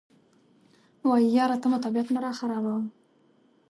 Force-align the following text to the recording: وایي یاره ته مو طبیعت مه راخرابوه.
وایي 1.07 1.29
یاره 1.37 1.57
ته 1.61 1.67
مو 1.71 1.77
طبیعت 1.85 2.07
مه 2.11 2.19
راخرابوه. 2.25 2.77